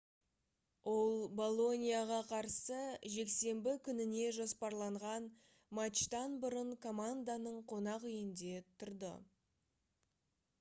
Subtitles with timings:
[0.91, 2.79] ол болоньяға қарсы
[3.15, 5.29] жексенбі күніне жоспарланған
[5.81, 9.13] матчтан бұрын команданың қонақүйінде тұрды